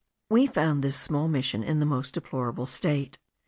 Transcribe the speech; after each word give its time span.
We 0.31 0.47
found 0.47 0.81
this 0.81 0.95
small 0.95 1.27
Mission 1.27 1.61
in 1.61 1.79
the 1.79 1.85
most 1.85 2.15
deplorable 2.15 2.65
state. 2.65 3.19